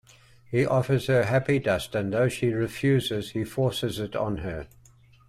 [0.49, 4.65] He offers her happy dust, and though she refuses, he forces it on her.